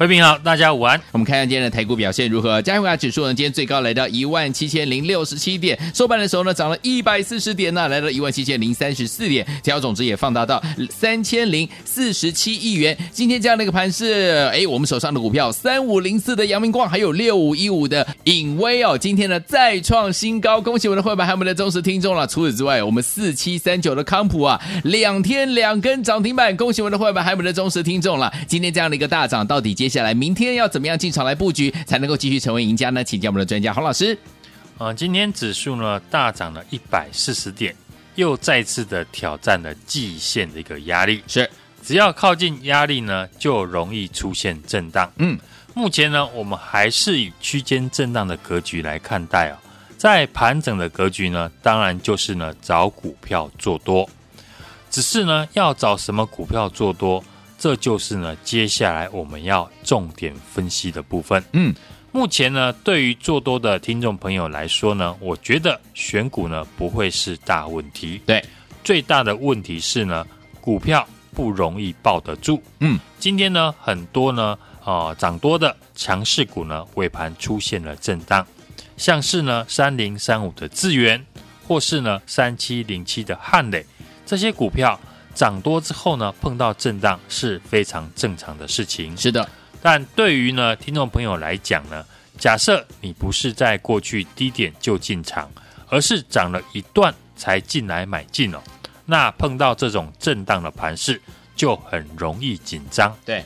[0.00, 0.98] 费平好，大家午安。
[1.12, 2.62] 我们看看今天的台股表现如何？
[2.62, 12.96] 加权指数呢，今天最高来到一万七千零六十七点，收盘的时候呢涨了一百四十点呢，来到一万七千零三十四点，成交总值也放大到三千零四十七亿元。
[13.12, 15.52] 今天这样的一个盘势，哎，我们手上的股票。
[15.52, 22.26] 三五零四的阳明光，还有六五一五的颖崴哦，今天呢再创新高，恭喜我们的会员，还有我们的忠实听众了。
[22.26, 28.32] 除此之外，我们四七三九的康普啊，两天两根涨停板，恭喜我们的会员，还有我们的忠实听众了。
[28.46, 33.02] 今天这样的一个大涨，到底接下来明天要怎么样进场来布局，才能够继续成为赢家呢？
[33.02, 34.16] 请教我们的专家洪老师。
[34.78, 37.74] 啊，今天指数呢大涨了一百四十点，
[38.14, 41.50] 又再次的挑战了季线的一个压力，是。
[41.82, 45.10] 只要靠近压力呢，就容易出现震荡。
[45.16, 45.38] 嗯，
[45.72, 49.56] 目前呢，我们还是以区间震荡的格局来看待哦。
[49.96, 54.08] 在盘整的格局呢，当然就是呢找股票做多。
[54.90, 57.24] 只是呢，要找什么股票做多，
[57.60, 61.44] 这就是呢接下来我们要重点分析的部分。
[61.52, 61.72] 嗯，
[62.10, 68.20] 目前呢，对于做多的听众朋友来说呢，我觉得选股呢不会是大问题。
[68.26, 68.42] 对，
[68.82, 70.26] 最大的问题是呢
[70.60, 71.06] 股票。
[71.32, 72.60] 不容易抱得住。
[72.80, 78.44] 嗯，今天呢，很多呢，啊、呃，涨多的强势股呢，尾盘出现了震荡，
[78.96, 81.24] 像是呢，三零三五的智源，
[81.66, 83.86] 或是呢，三七零七的汉磊，
[84.26, 84.98] 这些股票
[85.34, 89.16] 涨多之后呢，碰到震荡是非常正常的事情。
[89.16, 89.48] 是的，
[89.80, 92.04] 但对于呢，听众朋友来讲呢，
[92.38, 95.50] 假设你不是在过去低点就进场，
[95.88, 98.58] 而是涨了一段才进来买进哦。
[99.06, 101.20] 那碰到这种震荡的盘势，
[101.56, 103.16] 就很容易紧张。
[103.24, 103.44] 对，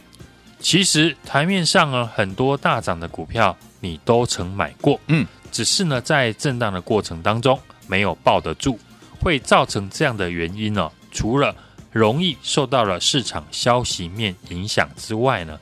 [0.61, 8.78] 其实台面上呢，很多大涨的股票你都曾买过，嗯，只是呢，在震荡的过程当中没有抱得住，
[9.21, 10.91] 会造成这样的原因呢。
[11.11, 11.55] 除了
[11.94, 15.56] 容易受到了市场消息面影响之外呢，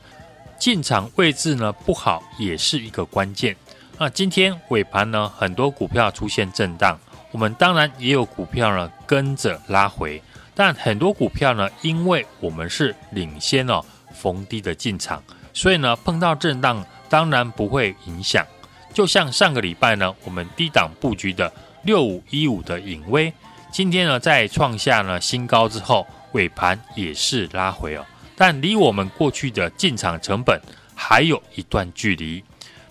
[0.59, 3.55] 进场位置呢不好也是一个关键。
[3.99, 6.99] 那今天尾盘呢，很多股票出现震荡。
[7.33, 10.23] 我们当然也有股票呢跟着拉回，
[10.55, 15.23] 但很多股票呢，因为我们是领先哦逢低的进场，
[15.53, 18.47] 所以呢碰到震荡当然不会影响。
[18.95, 23.31] 就像上个礼拜呢，我们低档布局的六五一五的影威，
[23.71, 28.05] 今天呢在创下呢新高之后，尾盘也是拉回哦，
[28.37, 30.61] 但离我们过去的进场成本
[30.95, 32.43] 还有一段距离。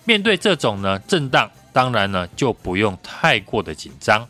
[0.04, 1.50] 面对这种呢震荡。
[1.74, 4.28] 当然呢，就不用太过的紧张。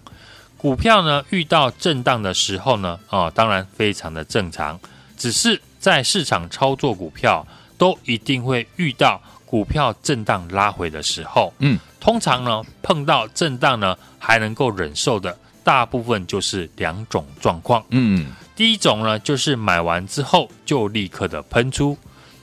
[0.57, 4.79] 股票呢遇到震荡的时候呢，啊、哦，当然非常的正常。
[5.17, 7.45] 只是在市场操作股票，
[7.77, 11.53] 都一定会遇到股票震荡拉回的时候。
[11.59, 17.85] 嗯，通常呢碰到震荡呢还能够忍受的，大部分就是两种状况。
[17.89, 21.97] 嗯，第一种呢就是买完之后就立刻的喷出。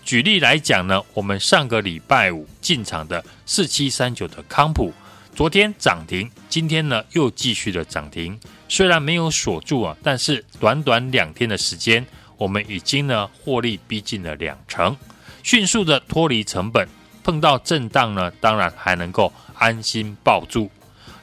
[0.04, 4.92] 举例来讲呢，我们上个礼拜五进场的四七三九的康普，
[5.36, 8.40] 昨天涨停，今天呢又继续的涨停。
[8.68, 12.04] 虽然没有锁住啊，但是短短两天的时间，
[12.38, 14.98] 我们已经呢获利逼近了两成，
[15.44, 16.88] 迅速的脱离成本。
[17.24, 20.72] 碰到震荡呢，当然还能够安心抱住。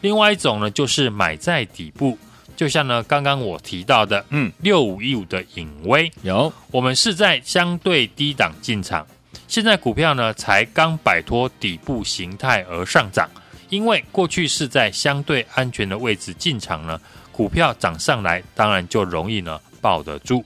[0.00, 2.16] 另外一种呢，就是买在底部。
[2.56, 9.06] 就像呢，刚刚我提到的，嗯，六五一五的影威有，我们是在相对低档进场，
[9.46, 13.28] 现在股票呢才刚摆脱底部形态而上涨，
[13.68, 16.98] 因为过去是在相对安全的位置进场呢，
[17.30, 20.42] 股票涨上来，当然就容易呢抱得住。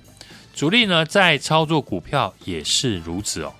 [0.52, 3.52] 主力呢在操作股票也是如此哦。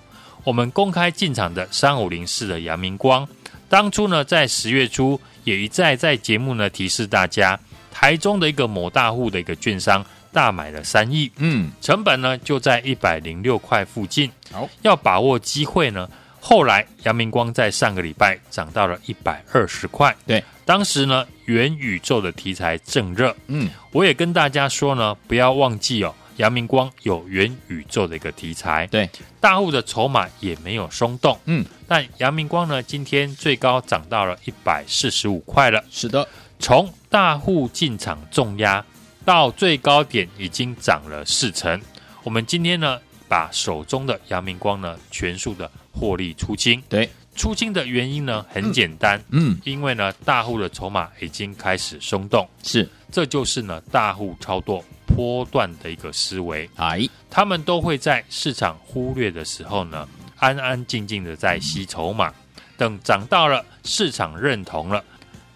[0.43, 3.29] 我们公开进场的三五零四的阳明光，
[3.69, 7.59] 当初呢在十月初也一再在节目呢提示大家。
[8.01, 10.03] 台中的一个某大户的一个券商
[10.33, 14.33] 大买了三亿，嗯，成本呢就在一百零六块附近。
[14.51, 16.09] 好，要把握机会呢。
[16.41, 29.11] 后来阳明光在上个礼拜涨到了一百二十块，对，当时呢元宇宙的题材正热，嗯，我也跟大家说呢，不要忘记哦，阳明光有元宇宙的一个题材，对，
[29.41, 36.27] 大户的筹码也没有松动，嗯，但阳明光呢今天最高涨到了一百四十五块了，是的，
[36.59, 38.83] 从大户进场重压，
[39.25, 41.79] 到最高点已经涨了四成。
[42.23, 46.81] 我们今天呢，把手中的阳明光呢全数的获利出清。
[46.89, 56.71] 对，出清的原因呢很简单，嗯，因为呢大户的筹码已经开始松动，是，这就是呢大户操作波段的一个思维。
[56.77, 60.09] 哎，他们都会在市场忽略的时候呢，
[60.39, 62.33] 安安静静的在吸筹码，
[62.77, 65.03] 等涨到了市场认同了。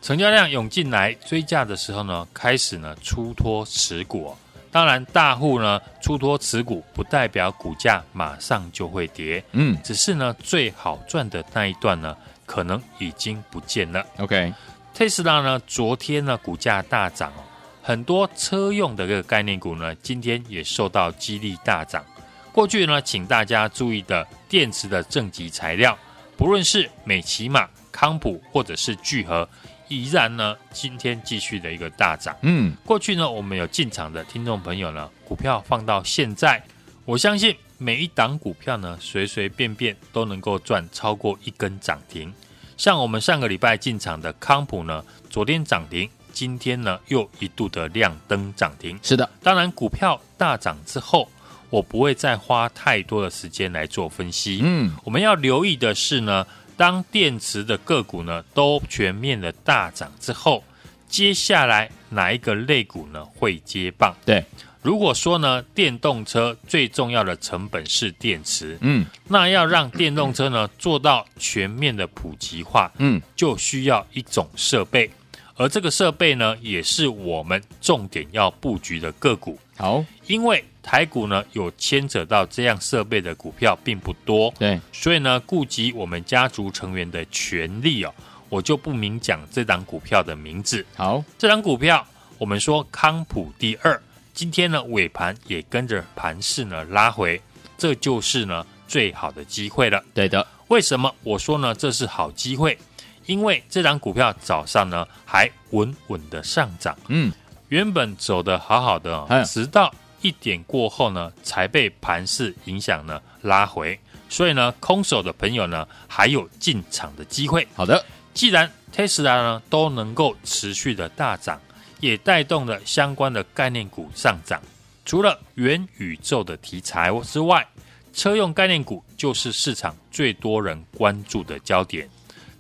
[0.05, 4.37] 成交量涌进来追价的时候呢，开始呢出脱持股哦。
[4.71, 9.43] 当然，大户呢出脱持股，不代表股价马上就会跌。
[9.53, 12.15] 嗯，只是呢最好赚的那一段呢，
[12.45, 14.05] 可能已经不见了。
[14.19, 14.53] OK，
[14.93, 17.41] 特斯拉呢昨天呢股价大涨哦，
[17.83, 22.05] 很多车用的这个概念股呢，今天也受到激励大涨。
[22.53, 25.97] 过去呢，请大家注意的电池的正极材料，
[26.37, 29.49] 不论是美骑马、康普或者是聚合。
[29.95, 32.37] 依然呢，今天继续的一个大涨。
[32.43, 36.63] 嗯，过去呢，我们有进场的听众朋友呢，股票放到现在，
[37.05, 42.33] 我相信每一档股票呢，随随便便都能够赚超过一根涨停。
[42.77, 48.99] 像我们上个礼拜进场的康普呢，昨天涨停，今天呢又一度的亮灯涨停。
[49.03, 51.29] 是的，当然股票大涨之后，
[51.71, 54.61] 我不会再花太多的时间来做分析。
[54.65, 56.45] 嗯，我们要留意的是呢。
[56.77, 60.63] 当电池的个股呢都全面的大涨之后，
[61.09, 64.15] 接下来哪一个类股呢会接棒？
[64.25, 64.45] 对，
[64.83, 75.11] 如果说呢电动车最重要的成本是电池，嗯，那要让电动车呢做到全面的普及化，嗯，就需要一种设备，
[75.57, 79.59] 而这个设备呢也是我们重点要布局的个股。
[79.77, 88.13] 好，因为台股呢有牵扯到这样设备的股票并不多，对，所以呢顾及我们家族成员的权利哦，
[88.51, 90.85] 我就不明讲这档股票的名字。
[90.95, 94.01] 好，这档股票我们说康普第二，
[94.35, 97.41] 今天呢尾盘也跟着盘势呢拉回，
[97.79, 100.01] 这就是呢最好的机会了。
[100.13, 102.79] 对的，为什么我说呢这是好机会？
[103.27, 107.33] 因为这档股票早上呢还稳稳的上涨，嗯。
[107.71, 109.93] 原本走的好好的哦，直到
[110.25, 113.99] 一点过后呢，才被盘势影响呢拉回。
[114.31, 117.69] 所以呢，空手的朋友呢还有进场的机会。
[117.75, 121.61] 好的，既然 Tesla 呢都能够持续的大涨，
[122.01, 124.63] 也带动了相关的概念股上涨。
[125.05, 127.69] 除了元宇宙的题材之外，
[128.15, 132.09] 车用概念股就是市场最多人关注的焦点。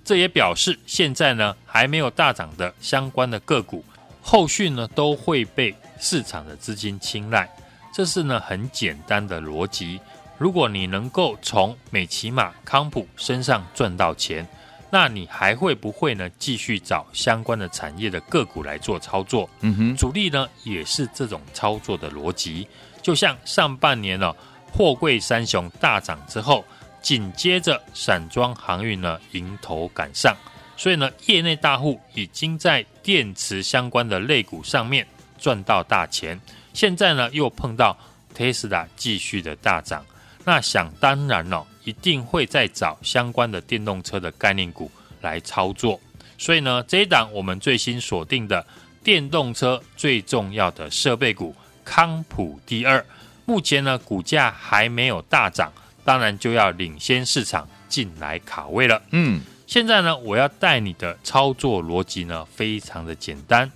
[0.04, 3.82] 这也表示现在呢还没有大涨的相关的个股。
[4.20, 5.74] 后续呢都会被
[6.04, 7.48] 市场的资金青睐，
[7.90, 9.98] 这是呢很简单的逻辑。
[10.36, 14.46] 如果你能够从美琪玛、康普身上赚到钱，
[14.90, 19.48] 那你还会不会呢继续找相关的产业的个股来做操作？
[19.60, 22.68] 嗯哼，主力呢也是这种操作的逻辑。
[23.00, 24.30] 就像上半年呢，
[24.70, 26.62] 货柜三雄大涨之后，
[27.00, 30.36] 紧接着散装航运呢迎头赶上。
[30.76, 35.06] 所以呢，业内大户已经在电池相关的类股上面
[35.44, 36.40] 赚到大钱，
[36.72, 37.94] 现在呢又碰到
[38.34, 40.02] Tesla 继续的大涨，
[40.42, 46.00] 那想当然了，一定会再找相关的电动车的概念股来操作。
[46.38, 48.66] 所以呢，这一档我们最新锁定的
[49.02, 51.54] 电动车最重要的设备股
[51.84, 53.04] 康普第二，
[53.44, 55.70] 目前呢股价还没有大涨，
[56.06, 59.02] 当然就要领先市场进来卡位了。
[59.10, 59.42] 嗯。
[59.66, 63.70] 现在呢，我要带你的操作逻辑呢，非常的简单，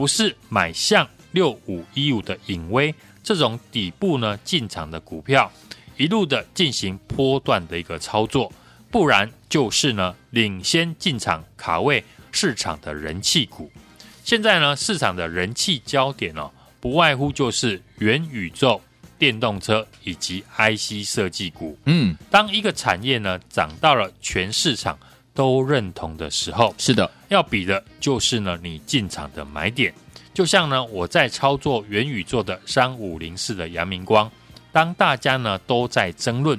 [0.00, 5.52] 不是买像六五一五的影威这种底部呢进场的股票，
[5.98, 8.50] 一路的进行波段的一个操作，
[8.90, 12.02] 不然就是呢领先进场卡位
[12.32, 13.70] 市场的人气股。
[14.24, 18.80] 现在呢，市场的人气焦点哦，不外乎就是元宇宙、
[19.18, 21.76] 电动车以及 IC 设计股。
[21.84, 24.98] 嗯，当一个产业呢涨到了全市场。
[25.34, 29.92] 都认同的时候，是的，要比的就是呢，你进场的买点。
[30.32, 34.30] 就像呢，我在操作元宇宙的三五零四的阳明光，
[34.72, 36.58] 当大家呢都在争论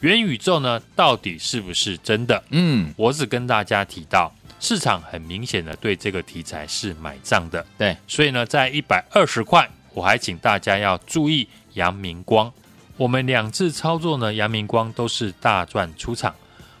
[0.00, 12.52] 元宇宙呢到底是不是真的，嗯，我只跟大家提到，市场很明显的对这个题材是买账的，对，所以呢，在一百二十块，我还请大家要注意阳明光。
[12.96, 16.34] 我们两次操作呢，阳明光都是大赚出场。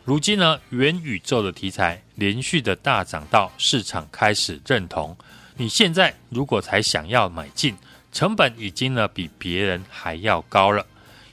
[0.04, 5.16] 如今呢，元宇宙的题材连续的大涨到市场开始认同。
[5.56, 7.76] 你现在如果才想要买进，
[8.10, 10.84] 成本已经呢比别人还要高了。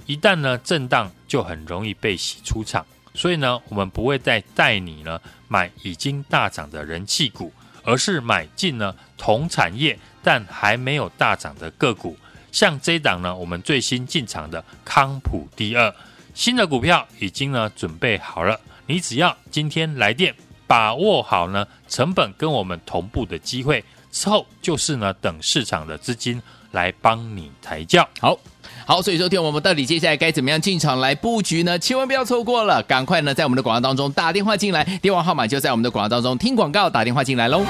[0.06, 2.86] 一旦呢震荡，就很容易被洗出场。
[3.16, 7.52] 所以呢，我们不会再带你呢买已经大涨的人气股，
[7.84, 12.16] 而是买进呢同产业但还没有大涨的个股。
[12.52, 15.94] 像这一档呢，我们最新进场的康普第二
[16.40, 20.34] 新的股票已经呢准备好了，你只要今天来电，
[20.66, 26.42] 把握好呢成本跟我们同步的机会，之后就是呢等市场的资金
[26.72, 28.08] 来帮你抬轿。
[28.22, 28.40] 好。
[28.86, 31.78] 好，所以说听我们到底接下来该怎么样进场来布局呢？
[31.78, 37.66] 千万不要错过了，赶快呢在我们的广告当中打电话进来，电话号码就在我们的广告当中，听广告打电话进来喽。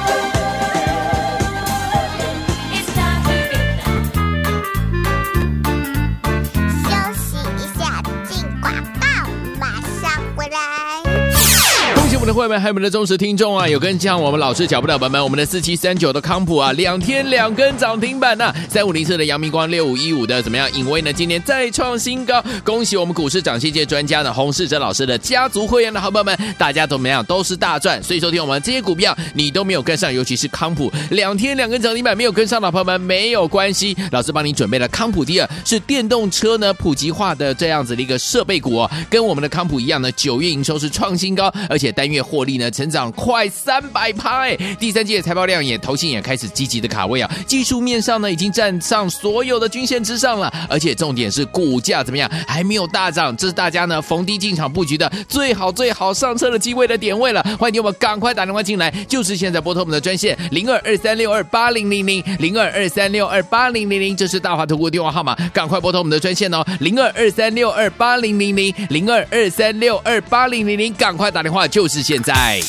[12.34, 20.72] 会员还有我们的忠实听众啊，有跟上我们老师脚步的朋友们，我们的四七三九的康普啊，两天两根涨停板呐、啊，三五零四的阳明光，六五一五的怎么样？
[20.74, 21.12] 颖威呢？
[21.12, 27.26] 今年再创新高，恭喜我们股市涨先机专家的洪世哲老师的家族会员的好朋友们，大家怎么样？
[27.26, 28.02] 都是大赚。
[28.04, 42.19] 所以说听我们这些股票你都没有跟上，尤其是康普两天两根涨停板没有跟上的朋友们没有关系，老师帮你准备了康普第二，是电动车呢普及化的这样子的一个设备股哦，跟我们的康普一样呢，九月营收是创新高，而且单月。
[42.22, 44.56] 获利呢，成长快三百趴哎！
[44.80, 47.30] 第三季的财报亮眼，投信也开始积极的卡位啊。
[47.46, 57.42] 技术面上呢，已经站上所有的均线之上了，而且重点是股价怎么样，还没有大涨，这是大家呢逢低进场布局的最好最好上车的机会的点位了。
[57.60, 72.60] 欢迎你们赶快打电话进来，就是现在拨通我们的专线零二二三六二八零零零零二二三六二八零零零，这是大华投顾电话号码，赶快拨通我们的专线哦，零二二三六二八零零零零二二三六二八零零零，赶快打电话，就是现在。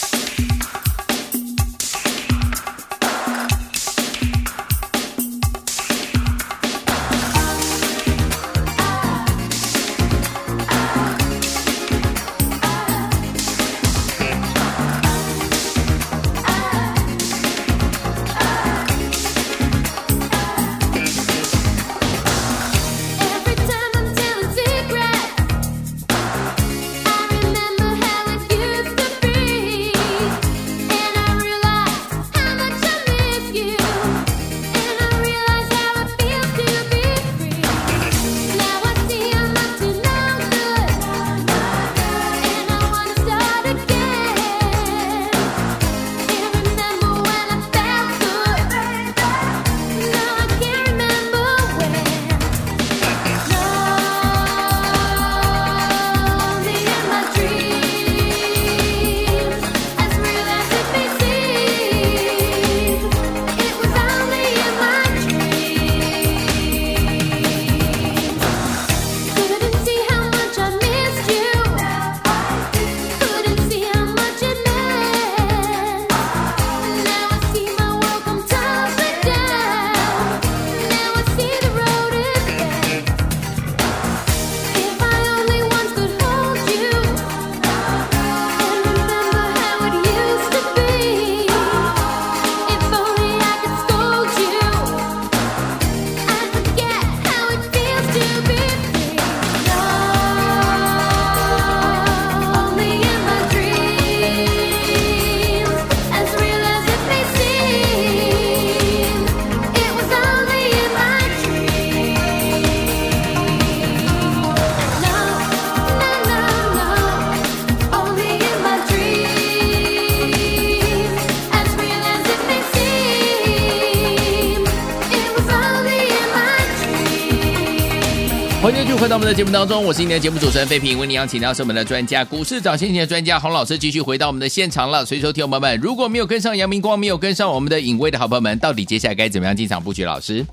[129.00, 135.06] 回到我们的节目当中，我是你的节目主持人费平，为你邀请到是我们的专家，股市找先机的专家洪老师，继续回到我们的现场了。
[135.06, 140.04] 所以说，听朋友们，如果没有跟上阳明光，没有跟上我们的颖威的好朋友们，到底接下来该怎么样进场布局？
[140.04, 140.46] 老师，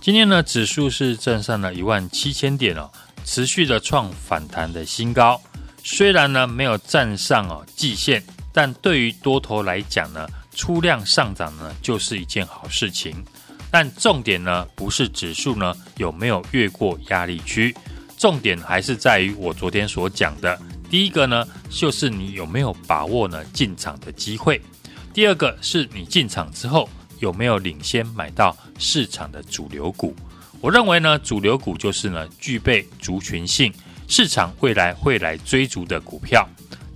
[0.00, 2.90] 今天呢，指数是站上了一万七千点哦，
[3.26, 5.38] 持续的创反弹的新高。
[5.84, 10.26] 虽然呢没有站上哦季线，但对于多头来讲呢，
[10.56, 13.14] 出量上涨呢就是一件好事情。
[13.72, 17.72] 但重点呢，不是指数呢有没有越过压力区，
[18.20, 20.60] 重点还是在于我昨天所讲的，
[20.90, 24.60] 第一个呢，就是你有没有把握呢进场的机会，
[25.14, 26.86] 第二个是你进场之后
[27.18, 30.14] 有没有领先买到市场的主流股。
[30.60, 33.72] 我认为呢，主流股就是呢具备族群性，
[34.06, 36.46] 市场未来会来追逐的股票。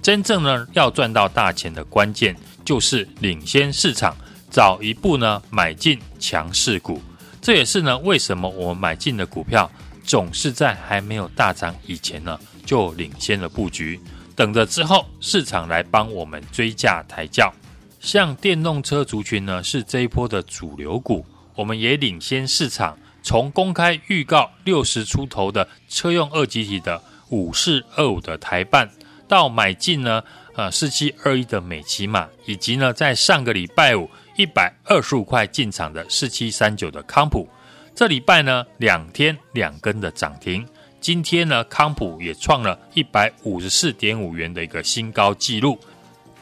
[0.02, 4.14] 真正呢要赚到大钱的关键，就是领先市场。
[4.50, 7.00] 早一步呢，买进强势股，
[7.40, 9.70] 这也是呢为什么我买进的股票
[10.04, 13.98] 总是在还没有大涨以前呢就领先了布局，
[14.36, 17.52] 等着之后市场来帮我们追价抬轿。
[18.00, 22.96] 像电动车族群呢，是这一波的主流股，我们也领先市场。
[23.22, 28.90] 从公开预告六十出头的车用二级体的五四二五的台半，
[29.26, 30.22] 到买进呢，
[30.54, 37.48] 呃四七二一的美琪玛，以及呢在上个礼拜五一百二十五块进场的四七三九的康普，
[37.94, 40.66] 这礼拜呢两天两根的涨停，
[41.00, 45.78] 今天呢康普也创了一百五十四点五元的一个新高纪录，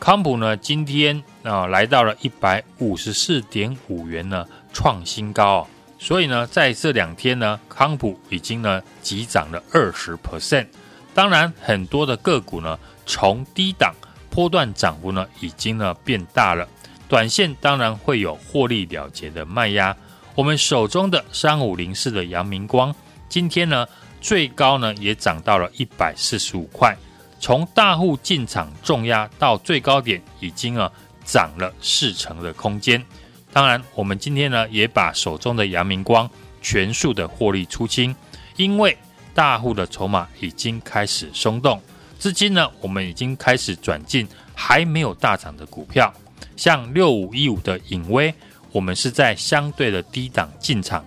[0.01, 5.67] 康普呢今天啊、来到了一百五十四点五元呢创新高哦。
[5.99, 10.67] 所以呢，在这两天呢，康普已经呢急涨了二十 percent。
[11.13, 13.95] 当然，很多的个股呢，从低档
[14.31, 16.67] 波段涨幅呢，已经呢变大了。
[17.09, 19.95] 短线当然会有获利了结的卖压。
[20.35, 22.95] 我们手中的三五零四的阳明光，
[23.29, 23.87] 今天呢
[24.21, 26.97] 最高呢也涨到了一百四十五块。
[27.39, 30.91] 从大户进场重压到最高点，已经啊
[31.25, 33.05] 涨了四成的空间。
[33.53, 36.29] 当然，我们今天呢也把手中的阳明光
[36.63, 38.15] 全数的获利出清，
[38.57, 38.97] 因为
[39.35, 41.79] 大户的筹码已经开始松动，
[42.19, 46.11] 资金呢我们已经开始转进还没有大涨的股票，
[46.57, 48.33] 像六五一五的影威，
[48.73, 51.05] 我们是在相对的低档进场，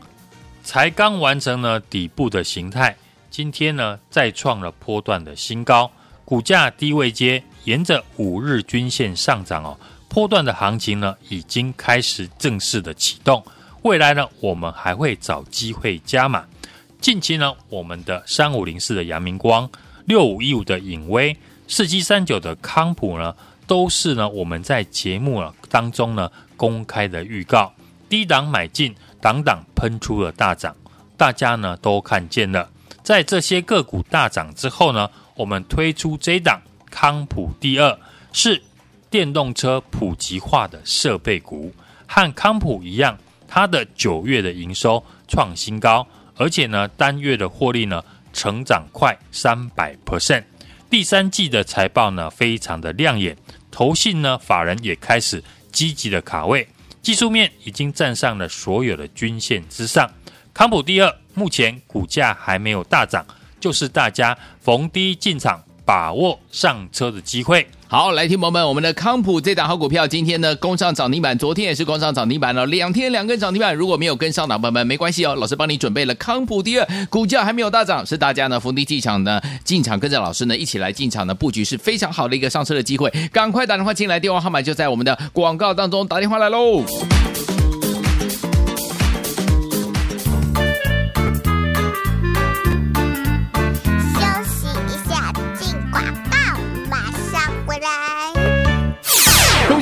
[0.63, 2.95] 才刚完成了底部的形态，
[3.31, 5.91] 今天呢再创了波段的新高，
[6.23, 9.77] 股价低位接，沿着五日均线上涨哦。
[10.07, 13.43] 波段的行情呢，已经开始正式的启动。
[13.81, 16.45] 未来呢，我们还会找机会加码。
[17.01, 19.69] 近期呢，我们的三五零四的阳明光、
[20.05, 21.35] 六五一五的影威、
[21.67, 23.35] 四七三九的康普呢，
[23.67, 27.73] 都是呢我们在节目啊当中呢公开的预告。
[28.07, 30.75] 低档买进，档档喷出了大涨，
[31.17, 32.69] 大家呢都看见了。
[33.03, 37.99] 在这些个股大涨之后呢，我们推出这档康普第二
[38.31, 38.61] 是。
[39.07, 41.71] 电动车普及化的设备股
[42.05, 48.03] 和康普一样，它的九月的营收创新高，而且呢单月的获利呢
[48.33, 50.43] 成长快三百 percent，
[50.89, 53.37] 第三季的财报呢非常的亮眼，
[53.71, 55.41] 投信呢法人也开始
[55.75, 56.65] 积极的卡位，
[57.01, 60.09] 技术面已经站上了所有的均线之上。
[60.53, 63.25] 康普第二目前股价还没有大涨，
[63.59, 67.67] 就是大家逢低进场，把握上车的机会。
[67.87, 73.75] 好，来听朋友们，我们的康普这档好股票，今天呢攻上涨停板，昨天也是攻上涨停板了，两天两根涨停板。
[73.75, 83.07] 如果没有跟上的朋友们，没关系哦，老师帮你准备了康普第二，股价还没有大涨，是大家呢逢低进场呢进场，跟着老师呢一起来进场的布局是非常好的一个上车的机会。
[83.31, 86.83] 赶快打电话进来，电话号码就在我们的广告当中，打电话来喽。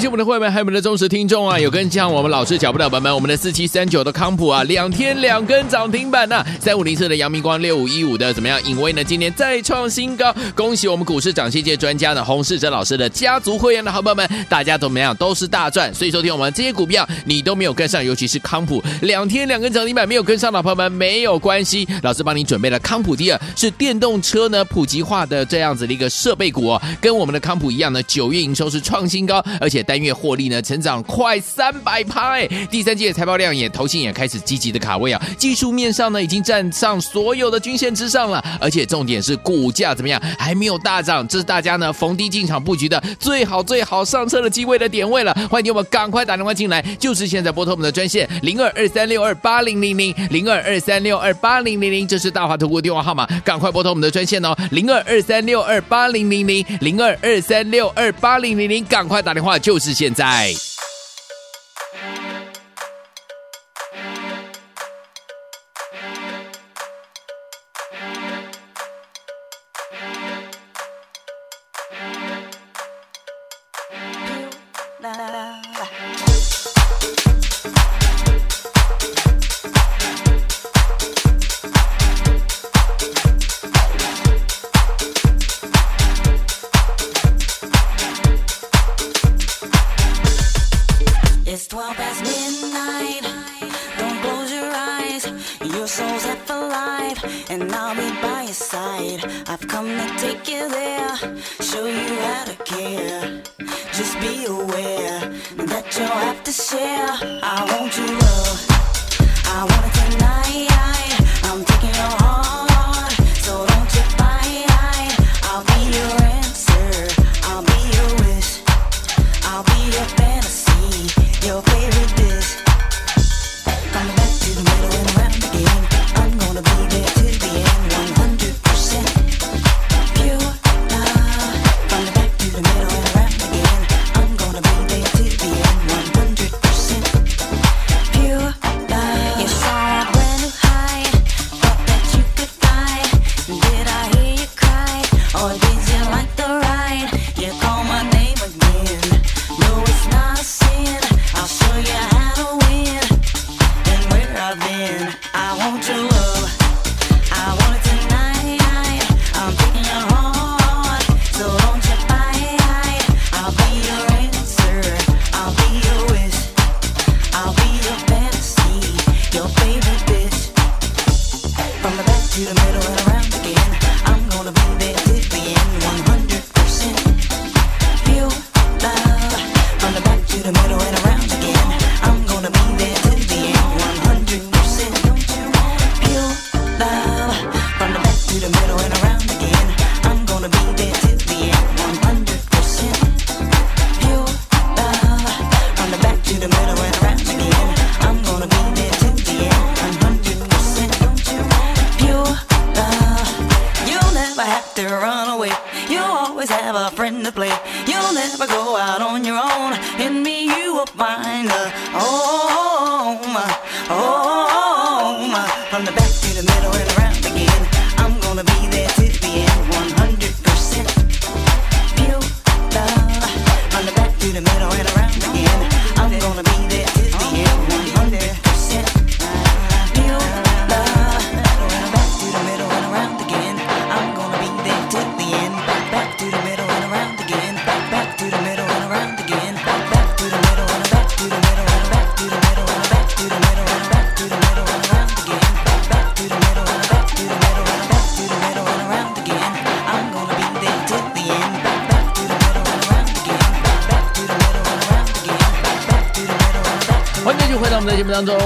[0.07, 8.61] 我们的会员还有我们的忠实听众啊，有跟上我们老师脚步的朋友们，我们的四七三九的康普啊，两天两根涨停板呐、啊，三五零四的阳明光，六五一五的怎么样？
[8.63, 9.03] 颖崴呢？
[9.03, 15.15] 今天再创新高，恭喜我们股市涨先机专家的洪世哲老师的家族会员的好朋友们，大家怎么样？
[15.15, 15.93] 都是大赚。
[15.93, 32.47] 所以说听我们这些股票你都没有跟上，尤其是康普两天两根涨停板没有跟上的朋友们没有关系，老师帮你准备了康普第二，是电动车呢普及化的这样子的一个设备股哦，跟我们的康普一样呢，九月营收是创新高，而且单月获利呢，成长快三百趴哎！
[32.71, 35.21] 第三季的财报亮眼，投信也开始积极的卡位啊。
[35.37, 45.31] 技术面上呢，已经站上所有的均线之上了，而且重点是股价怎么样，还没有大涨，这是大家呢逢低进场布局的最好最好上车的机会的点位了。
[45.47, 60.72] 欢迎我们赶快打电话进来，就是现在拨通我们的专线零二二三六二八零零零零二二三六二八零零零，这是大华投顾电话号码，赶快拨通我们的专线哦，零二二三六二八零零零零二二三六二八零零零，赶快打电话，就是是现在。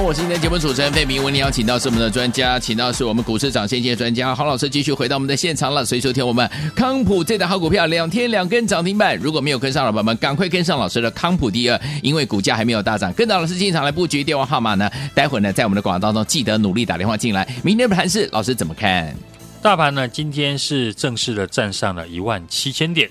[0.08, 1.22] 我是今天节目主持人费明。
[1.22, 5.84] 为您邀请到是我们的专家，请到是我们股市长先机专家黄老师，继续回到我们的现场了。
[5.84, 9.18] 所以收听我们康普这档好股票，两天两根涨停板。
[9.18, 13.12] 如果没有跟上老朋友们，赶快跟上老师的康普第二，因为股价还没有大涨。
[13.12, 14.90] 跟到老师进场来布局，电话号码呢？
[15.14, 17.46] 待会呢，在我们的广告当中记得努力打电话进来。
[17.62, 19.14] 明天的盘势，老师怎么看？
[19.62, 20.08] 大盘呢？
[20.08, 23.10] 今天是正式的站上了一万七千点，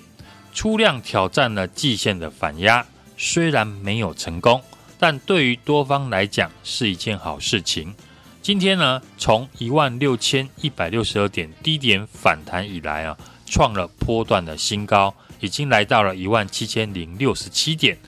[0.55, 2.87] 出量挑战了季线的反压，
[3.19, 4.59] 虽然没有成功。
[4.99, 7.95] 但对于多方来讲是一件好事情。
[8.41, 17.99] 今天呢，从一万六千一百六十二点低点反弹以来啊，创了波段的新高，已经来到了一万七千零六十七点。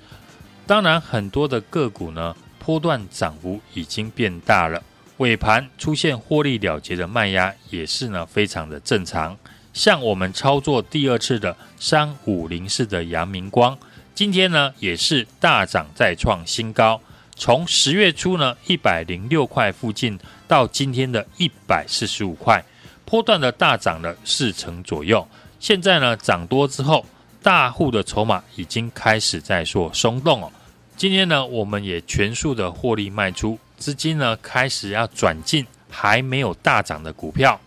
[0.66, 4.82] 当然，很多的个股呢，波段涨幅已经变大了，
[5.16, 9.36] 尾盘出现获利了结的卖压也是呢非常的正常。
[9.72, 13.76] 像我们操作第二次的三五零四的阳明光。
[14.18, 17.00] 今天呢，也是大涨再创新高，
[17.36, 22.60] 从十月初呢一百零六块附近到今天的一百四十五块，
[23.04, 25.24] 波段的大涨了四成左右。
[25.60, 27.06] 现在呢涨多之后，
[27.44, 30.50] 大户的筹码已经开始在做松动哦。
[30.96, 37.60] 今天呢，我们也全数的获利卖出，资金呢开始要转进还没有大涨的股票，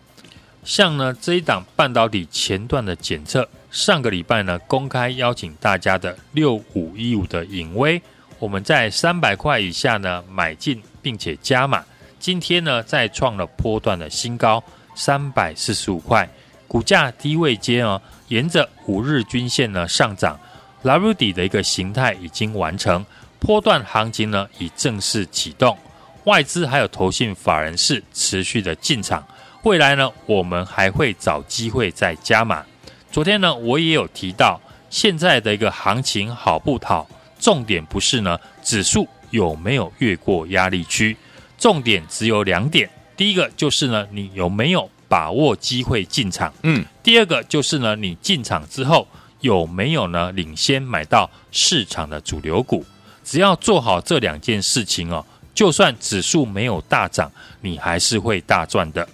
[0.62, 3.48] 像呢这一档半导体前段的检测。
[3.72, 8.02] 上个礼拜呢，公开邀请大家的六五一五的颖崴，
[8.38, 11.82] 我们在三百块以下呢买进，并且加码。
[12.20, 14.62] 今天呢，再创了波段的新高，
[14.94, 16.28] 三百四十五块，
[16.68, 20.38] 股价低位接哦，沿着五日均线呢上涨，
[20.82, 23.04] 拉入底的一个形态已经完成，
[23.38, 25.76] 波段行情呢已正式启动，
[26.24, 29.26] 外资还有投信法人是持续的进场，
[29.62, 32.62] 未来呢，我们还会找机会再加码。
[33.12, 37.06] 昨天呢，我也有提到，现在的一个行情好不好，
[37.38, 41.14] 重点不是呢指数有没有越过压力区，
[41.58, 49.06] 重点只有两点，第一个就是呢你有没有把握机会进场，嗯，第二个就是呢你进场之后
[49.40, 52.82] 有没有呢领先买到市场的主流股，
[53.22, 55.22] 只要做好这两件事情哦，
[55.54, 59.06] 就算指数没有大涨，你还是会大赚的。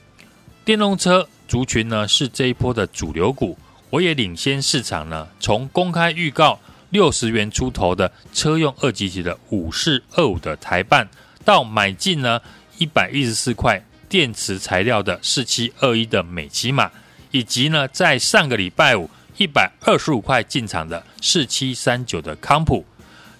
[0.64, 3.58] 电动车族群呢是这一波的主流股。
[3.90, 11.09] 我也领先市场呢，从公开预告六十元出头的车用二级体的五四二五的台半，
[11.44, 12.40] 到买进呢
[12.77, 16.90] 一百一十四块电池材料的四七二一的美琪玛，
[17.31, 22.85] 以及呢在上个礼拜五一百二十五块进场的四七三九的康普。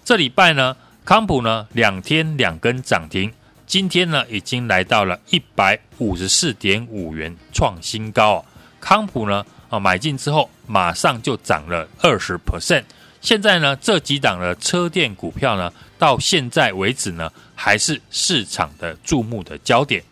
[0.03, 3.31] 这礼拜呢康普呢两天两根涨停，
[3.67, 8.45] 今天呢已经来到了一百五十四点五元创新高哦，
[8.81, 9.45] 康普呢。
[9.69, 12.85] 啊，买进之后马上就涨了二十 percent。
[13.21, 20.03] 现在呢，这几档的车电股票呢，到现在为止呢，还是市场的注目的焦点。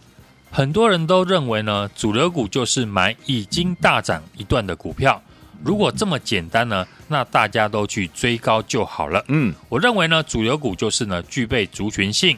[0.50, 5.22] 很多人都认为呢，主流股就是买已经大涨一段的股票。
[5.62, 9.24] 如果这么简单呢，那大家都去追高就好了。
[9.28, 12.36] 嗯，我认为呢，主流股就是呢，具备族群性，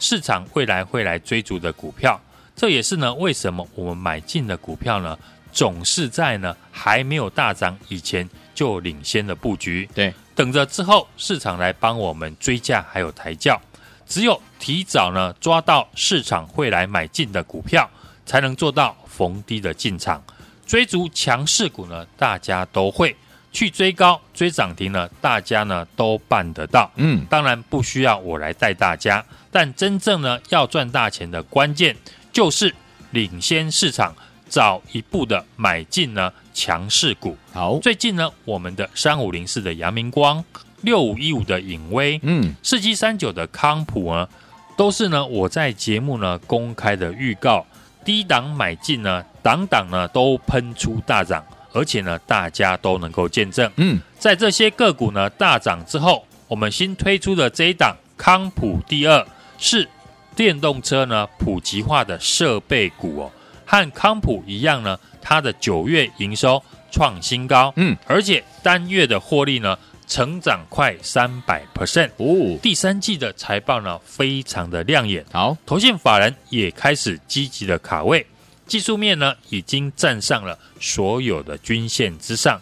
[0.00, 2.20] 市场未来会来追逐的股票。
[2.56, 5.16] 这也是呢，为什么我们买进的股票呢，
[5.52, 9.88] 总是在呢还没有大涨以前就领先的布局。
[9.94, 13.60] 对，等着之后市场来帮我们追价还有抬轿。
[14.06, 17.88] 只有提早呢抓到市场会来买进的股票，
[18.24, 20.22] 才能做到逢低的进场。
[20.66, 23.14] 追逐强势股呢，大家都会
[23.52, 26.90] 去追高追涨停呢，大家呢都办得到。
[26.96, 31.96] 嗯，当然不需要我来带大家，但真正呢要赚大钱的关键。
[32.30, 32.72] 就是
[33.10, 34.14] 领先市场，
[34.48, 37.36] 早一步的买进呢强势股。
[37.52, 40.42] 好，最近呢，我们的三五零四的阳明光、
[40.80, 44.28] 六五一五的影威、嗯，四七三九的康普呢，
[44.76, 47.64] 都是呢我在节目呢公开的预告，
[48.04, 53.70] 低档买进呢，档档呢都喷出大涨，而且呢大家都能够见证。
[53.76, 59.26] 嗯，在这些个股呢大涨之后，我们新推出的这一档康普第二
[59.58, 59.88] 是。
[60.36, 63.32] 电动车呢普及化的设备股哦，
[63.70, 78.26] 和康普一样呢，它的九月营收创新高，嗯，而且单月的获利呢成长快三百 percent 哦，第三季的财报呢非常的亮眼，好，投信法人也开始积极的卡位，
[78.66, 82.58] 技术面呢已经站上了所有的均线之上，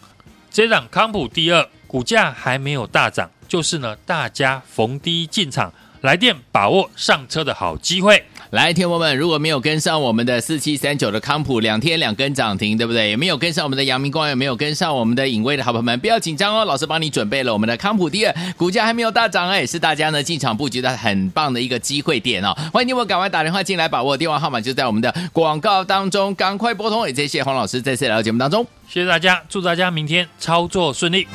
[0.51, 5.73] 这档康普第二股价还没有大涨，就是呢大家逢低进场。
[6.03, 13.09] 来电把握上车的好机会，来，听友们，如果没有跟上我们的四七三九的康普两天两根涨停，对不对？
[13.09, 22.57] 也没有跟上我们的阳明光，也没有跟上我们的颖威的好朋友们，不要紧张哦，老师帮你准备了我们的康普第二，股价还没有大涨，哎，是大家呢进场布局的很棒的一个机会点哦。
[22.73, 27.05] 欢迎你们赶快打电话进来把握，电话号码就在我们的广告当中，赶快拨通。
[27.09, 31.27] 也谢谢黄老师再次来到节目当中，谢谢大家，祝大家明天操作顺利。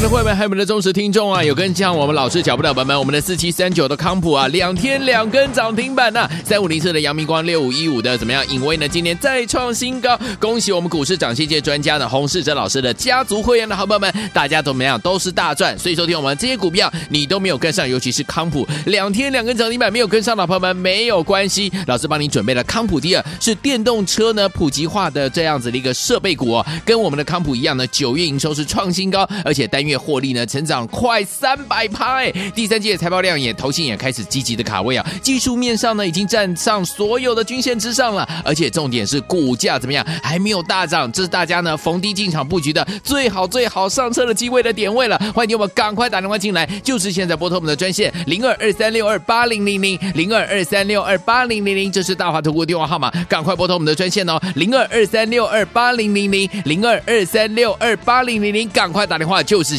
[0.00, 8.42] 们的会员还有我们的忠实听众啊，有跟上我们老师脚步的朋友们，我们的四七三九的康普啊，两天两根涨停板呐、啊，三五零四的阳明光，六五一五的怎么样？
[8.48, 8.88] 颖威呢？
[8.88, 14.98] 今年再创新高，恭喜我们股市涨先界专家的洪世哲老师的家族会员的好朋友们，大家怎么样？
[15.02, 15.78] 都是大赚。
[15.78, 32.22] 所以，收听我们这些股票，你都没有跟上，尤其是康普两天两根涨停板没有跟上的朋友们，没有关系，老师帮你准备了康普第二，是电动车呢普及化的这样子的一个设备股哦，跟我们的康普一样呢，九月营收是创新高，而且单月月获利呢，成长快三百趴！
[32.54, 35.04] 第三季的财报亮眼，投信也开始积极的卡位啊。
[35.20, 45.18] 技术面上呢，已经站上所有的均线之上了，而且重点是股价怎么样，还没有大涨，这是大家呢逢低进场布局的最好最好上车的机会的点位了。
[45.34, 59.78] 欢迎你们赶快打电话进来，就是现在拨通我们的专线零二二三六二八零零零零二二三六二八零零零，这是大华投顾电话号码，赶快拨通我们的专线哦，零二二三六二八零零零零二二三六二八零零零，赶快打电话，就是